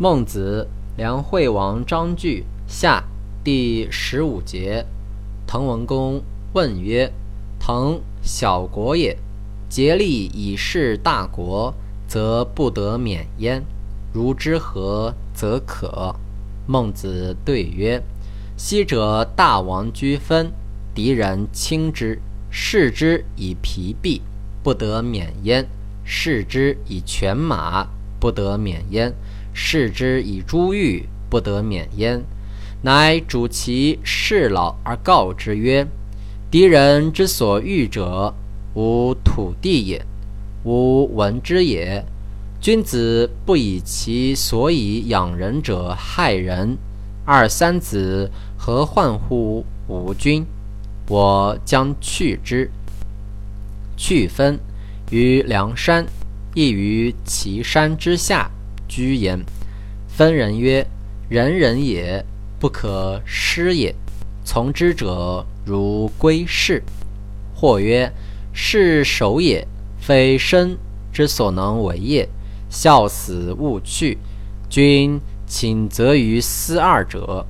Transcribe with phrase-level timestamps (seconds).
[0.00, 3.02] 孟子，梁惠王章句下
[3.42, 4.86] 第十五节。
[5.44, 7.12] 滕文公问曰
[7.58, 9.18] ：“滕，小国也，
[9.68, 11.74] 竭力以事大国，
[12.06, 13.60] 则不得免焉。
[14.12, 16.14] 如之何则可？”
[16.64, 18.00] 孟子对曰
[18.56, 20.52] ：“昔者大王居分，
[20.94, 22.20] 敌人轻之，
[22.50, 24.22] 视之以疲弊，
[24.62, 25.64] 不得免焉；
[26.04, 27.88] 视之以犬马，
[28.20, 29.12] 不得免焉。”
[29.60, 32.22] 视之以珠玉，不得免焉。
[32.82, 35.84] 乃主其事老而告之曰
[36.48, 38.32] ：“敌人之所欲者，
[38.74, 40.06] 无土地也，
[40.62, 42.04] 无闻之也。
[42.60, 46.78] 君子不以其所以养人者害人。
[47.24, 50.46] 二三子何患乎吾君？
[51.08, 52.70] 我将去之。
[53.96, 54.60] 去分
[55.10, 56.06] 于梁山，
[56.54, 58.48] 亦于岐山之下。”
[58.88, 59.38] 居焉，
[60.18, 60.84] 分人曰
[61.30, 62.24] ：“人人也，
[62.58, 63.94] 不可失也。
[64.44, 66.82] 从之者如归士。”
[67.54, 68.12] 或曰
[68.52, 69.64] ：“是守也，
[70.00, 70.76] 非身
[71.12, 72.28] 之所能为也。
[72.68, 74.18] 孝死勿去。
[74.68, 77.46] 君请则于思二者。”